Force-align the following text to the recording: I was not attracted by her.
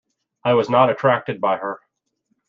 I 0.43 0.55
was 0.55 0.67
not 0.67 0.89
attracted 0.89 1.39
by 1.39 1.57
her. 1.57 1.79